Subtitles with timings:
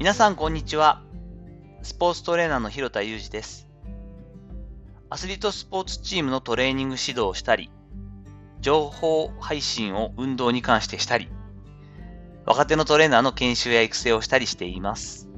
[0.00, 1.02] 皆さんこんにちは。
[1.82, 3.68] スポーツトレーナーの広田裕二です。
[5.10, 7.70] アスリートスポーツチームのトレーニング指導をしたり、
[8.62, 11.28] 情報配信を運動に関してしたり、
[12.46, 15.28] 若手のトレーナーの研修や育成をしたりしています。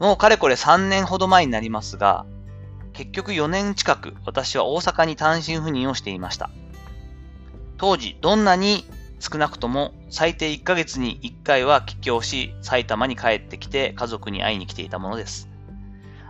[0.00, 2.26] もうかれこれ3年ほど前になりますが、
[2.92, 6.50] 結局4年近く私は大阪に単身赴任をしていました。
[7.76, 8.84] 当時どんなに
[9.20, 15.48] 少なくとも最低1ヶ月に1回は帰郷し、埼玉に帰ってきて家族に会いに来ていたものです。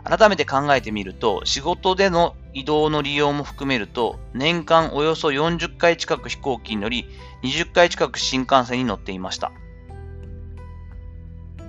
[0.05, 7.07] 改めて考えてみると、仕事での移動の利用も含めると、年間およそ40回近く飛行機に乗り、
[7.43, 9.53] 20回近く新幹線に乗っていました。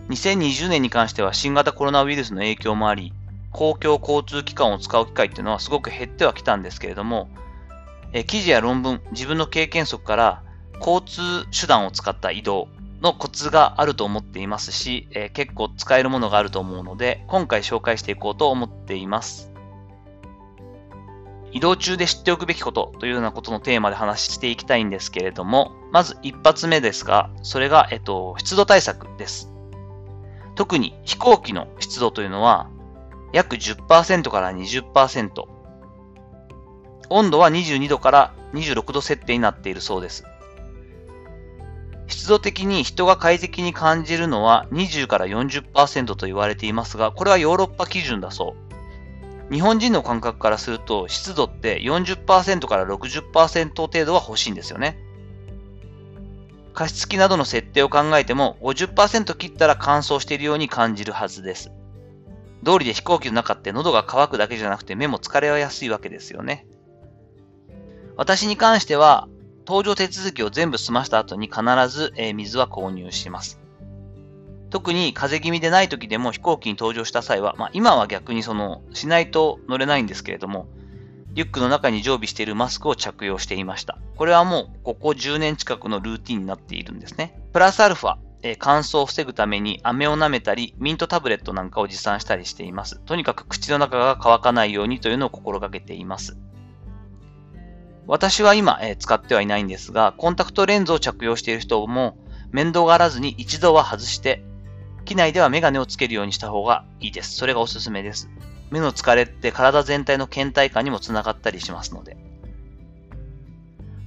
[0.07, 3.13] 2020年に関しては新型コロナウイルスの影響もあり、
[3.51, 7.29] 公共交通機関を使う機会っていうのはすごく減ってはきたんですけれども、
[8.13, 10.43] え記事や論文、自分の経験則から
[10.79, 12.67] 交通手段を使った移動
[13.01, 19.51] のコツがあると思っていますし、えー、結構使えるものがあると思うので、今回紹介していこうと思っています。
[21.51, 29.51] 移動中で知っておくべきことというようなことのテーマで話していきたいんですけれども、まず一発目ですが、それが、えっと、湿度対策です。
[30.55, 32.69] 特に飛行機の湿度というのは、
[33.33, 35.43] 約10%から20%。
[37.09, 40.25] 温度は22度から26度設定になっているそうです。
[42.09, 48.55] 湿度的に人が快適に感じるのは20から40%と言われていますが、これはヨーロッパ基準だそ
[49.49, 49.53] う。
[49.53, 54.97] 日本人の感覚からすると湿度って40%から60%程度は欲しいんですよね。
[56.73, 61.71] 加湿器などの設定を考えても50%切ったら乾燥しているように感じるはずです。
[62.65, 66.65] 通りで飛行機の中って喉が渇くだけじゃなくて目も疲れやすいわけですよね。
[68.17, 69.27] 私に関しては
[69.69, 73.59] 搭乗手続きを全部済ました後に必ず、えー、水は購入します。
[74.71, 80.65] 特に風邪気味でない時でも飛行機に搭乗した際は、まあ、今は逆にその、しないと乗れないんですけれども、
[81.33, 83.99] リュックの中に常備しているマスクを着用していました。
[84.15, 87.39] これはもう、ここ10年近くのルーティンになっているんですね。
[87.53, 92.99] プラスアルファ、えー、乾燥を防ぐために飴を舐めたり、ミントタブレットなんかを持参したりしています。
[93.01, 96.39] とにかく口の中が乾かないようにというのを心がけています。
[98.09, 102.17] 私は今、えー、使ってはいないんですが、コンタクトレンズを着用している人も
[102.51, 104.43] 面倒があらずに一度は外して、
[105.05, 107.35] 機内ではメガネをつけるようにした方がいいです。
[107.35, 108.27] それがおすすめです。
[108.71, 112.17] 目の疲れって体全体の倦怠感にもつながったりしますので。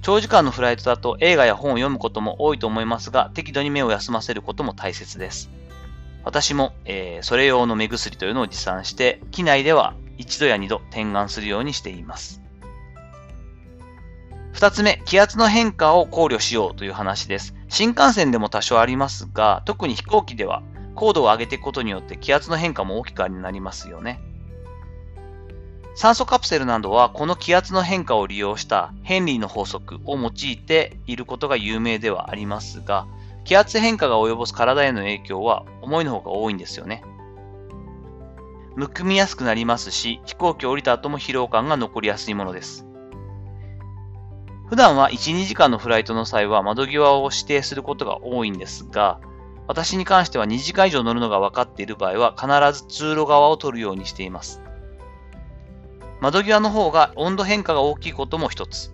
[0.01, 5.49] 長時間のフライトだと映画や本を読むことも多いと思いますが、適度に目を休ませることも大切です。
[6.25, 12.43] 私も、えー、それ用の目薬というのを持参して、機内では一度や二度点眼するようにしています。
[14.53, 17.55] 二つ目、気圧の変化を考慮しようという話です。
[17.69, 20.61] 新幹線でも多少ありますが、特に飛行機では
[20.93, 24.21] 高度を上げていくことによって気圧の変化も大きくなりますよね。
[25.95, 33.07] 酸素カプセルなどはこの気圧の変化を利用したヘンリーの法則を用いていることが有名ではありますが、
[33.45, 37.03] 気圧変化が及ぼす体への影響は思いの方が多いんですよね。
[38.75, 42.85] むくみやすくなりますし、飛行機を降りた後も疲労感が残りやすいものです。
[44.73, 49.19] 普段は1、2時間のフライトの際は窓際を指定することが多いんですが、
[49.67, 54.63] 私に関しては2時間以上乗るのが分かっている場合は必ず通路側を取るようにしています。
[56.21, 58.91] 窓際の方が温度変化が大きいことも一つ。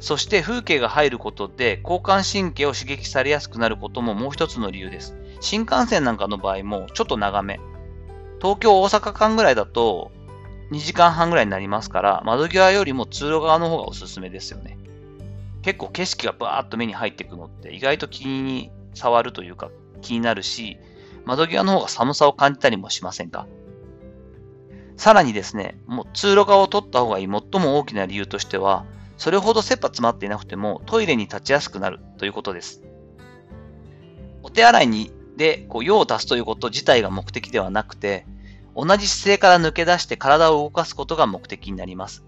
[0.00, 5.14] そして風景が入ることで交感神経を刺激されやすくなることももう一つの理由です。
[5.38, 7.60] 新幹線なんかの場合もちょっと長め。
[8.42, 10.10] 東京大阪間ぐらいだと
[10.70, 14.78] 2時間半ぐらいになりますから、窓際よりも通路側の方がおすすめですよね。
[15.62, 20.78] 結構景色がバーッと目に入ってくのって意外と気に触るというか気になるし、
[21.24, 23.46] 窓際の方が寒さを感じたりもしませんか？
[24.96, 32.82] さらにですね、もう通路側を取った方がいい最も大きな理由としては、それほど切羽詰まっていなくてもトイレに立ちやすくなるということです。
[34.42, 38.24] お手洗いにでこう用を足すということ自体が目的ではなくて、
[38.76, 42.24] 同じ姿勢から抜け出して体を動かすことが目的になります。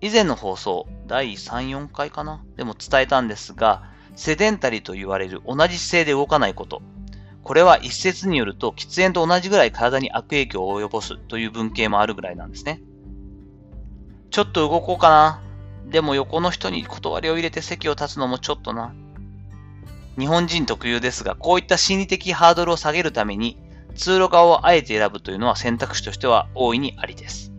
[0.00, 2.44] 以前の放送、第3、4回かな？
[2.56, 3.84] でも伝えたんですが、
[4.16, 6.82] セデンタリーと言われる同じ姿勢で動かないこと。
[7.44, 12.82] これは一説によると喫煙と同じぐらい体に悪影響を及ぼすという文系もあるぐらいなんですね。
[14.30, 15.42] ちょっと動こうかな？
[15.90, 18.92] でも横の人に断りを入れて席を立つのもちょっとな。
[20.18, 23.56] 日本人特有ですが、こういった心理的ハードルを下げるために
[23.98, 27.52] 通路側をあえて選ぶというのは選択肢としては大いにありです。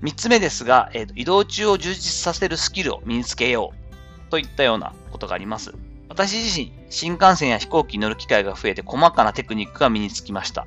[0.00, 5.72] 三つ目ですが、えー、移動中を充実させるスキルを身につけようといったようなことがあります。
[6.08, 10.66] 私自身、新幹線や飛行機に乗る機会が増えて細かなテクニックが身につきました。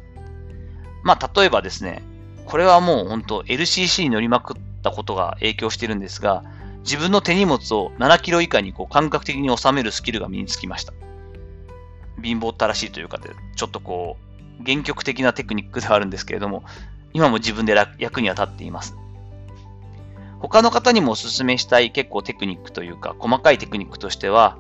[1.03, 2.01] まあ、例えばですね、
[2.45, 6.43] これはもう本当 LCC に乗りまくったことが影響してるんですが、
[6.83, 10.93] 自分の手荷物を7キロ以下にこう感覚的に収めるスキルが身につきました。
[12.21, 14.17] 貧乏ったらしいというかで、ちょっとこ
[14.59, 16.63] う、原曲的なテクニックではあるんですけれども、
[17.13, 18.95] 今も自分で役には立っています。
[20.39, 24.57] 他の方にもお勧めしたい結構テクニックというか、細かいテクニックとしては、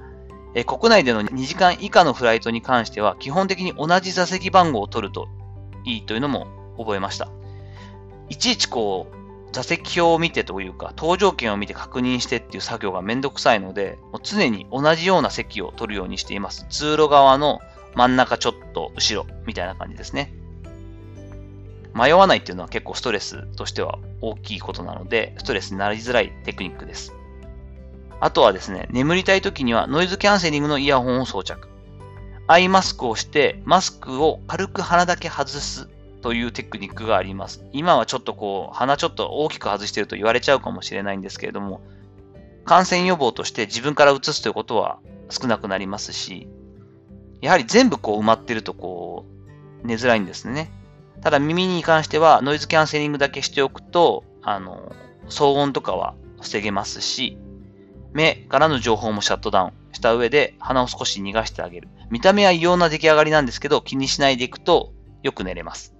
[0.53, 5.27] え国内での2時間以下のフライトに関しては、基本的に同じ座席番号を取ると
[5.85, 6.47] いいというのも
[6.77, 7.29] 覚えました。
[8.29, 9.20] いちいちこう、
[9.51, 16.65] 座席表を見てというか、搭乗券を見て確認してっていう作業がめんどくさいので、もう常に同じような席を取るようにしています。
[16.69, 17.59] 通路側の
[17.95, 20.33] 真ん中ちょっと後ろみたいな感じですね。
[21.93, 27.13] 迷わないっていうのは結構ストレスとしては大きいことなので、ストレスになりづらいテクニックです。
[28.21, 31.67] あとはですね、眠りたい時にはノイズキャンセリングのイヤホンを装着。
[32.47, 35.89] アイマスクをして、マスクを軽く鼻だけ外す
[36.21, 37.65] というテクニックがあります。
[37.73, 41.81] 今はちょっとこう、鼻ちょっと大きく外してると言われちゃうかもしれないんですけれども、
[42.65, 46.47] 感染予防として自分から移すということは少なくなりますし、
[47.41, 49.25] やはり全部こう埋まってるとこ
[49.83, 50.71] う、寝づらいんですね。
[51.21, 54.93] ただ耳に関してはノイズキャンセリングだけしておくと、あの、
[55.27, 57.37] 騒音とかは防げますし、
[58.13, 61.89] 目からの情報もシャットダウンした上で鼻を少し逃がしてあげる。
[62.09, 65.95] 見た目は異様な出来上がりなんですけど気にしないでいくとよく寝れます。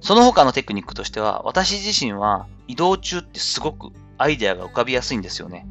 [0.00, 5.66] その他のテクニックとしては、私自身は移動中ってすごくアイデアが浮かびやすいんですよね。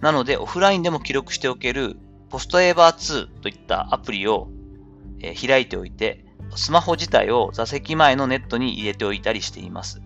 [0.00, 1.96] なので、オフラインでも記録しておける
[2.30, 4.48] ポストエーバー2といったアプリを、
[5.20, 6.24] え開いておいて、
[6.56, 10.00] スマホ自体を座席前のネットに入れておいたりしています。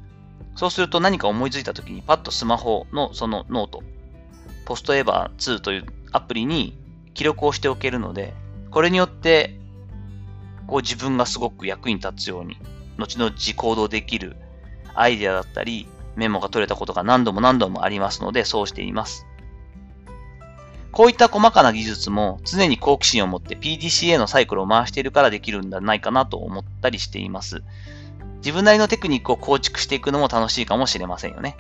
[0.57, 3.83] そうすると何か思いついた時にパッとスマホのそのノート、
[4.65, 6.77] ポストエーバー2というアプリに
[7.15, 8.35] 記録をしておけるので、
[8.71, 9.59] これによって
[10.67, 12.57] こう自分がすごく役に立つように
[12.99, 14.37] 後々行動できる
[14.95, 19.27] アイデアだったり、メモが取れたことが何度も何度もありますので、そうしています。
[20.93, 27.65] こういった細かな技術も常に好奇心を持って PDCA のサイクルを回しているからできるんじゃないかなと思ったりしています。
[28.37, 31.57] 自分なりのテクニックを構築していくのも楽しいかもしれませんよね。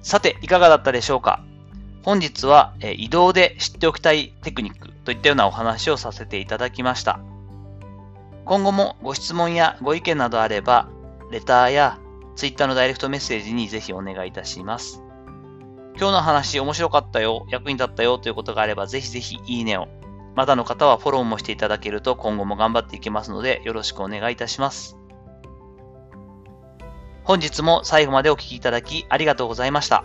[0.00, 1.44] さて、いかがだったでしょうか？
[2.02, 7.20] 本日は、移動で知っておきたいテクニックといったようなお話をさせていただきました。
[8.44, 10.88] 今後もご質問やご意見などあれば、
[11.30, 11.98] レターや
[12.36, 15.02] Twitter のダイレクトメッセージにぜひお願いいたします。
[15.96, 19.88] 今日の話面白かったよ、役に立ったよということがあれば、ぜひぜひいいねを。
[20.34, 24.96] まだの方はフォローもしていただけると今後も頑張っていきますので、よろしくお願いいたします。
[27.24, 30.04] 本日も最後までお聴きいただきありがとうございました。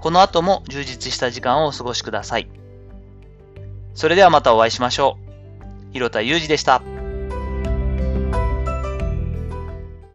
[0.00, 2.48] この後も充実した時間をお過ごしください。
[3.94, 5.16] それではまたお会いしましょ
[5.90, 5.92] う。
[5.92, 6.95] 広田裕二でした。